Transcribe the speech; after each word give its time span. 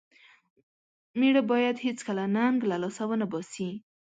مېړه 1.19 1.41
بايد 1.51 1.77
هيڅکله 1.85 2.23
ننګ 2.35 2.59
له 2.71 2.75
لاسه 2.83 3.03
و 3.05 3.11
نه 3.21 3.25
باسي. 3.31 3.69